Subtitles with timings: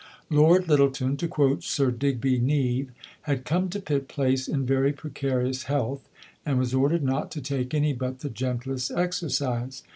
[0.31, 2.89] "Lord Lyttelton," to quote Sir Digby Neave,
[3.29, 6.09] "had come to Pit Place in very precarious health,
[6.43, 9.83] and was ordered not to take any but the gentlest exercise.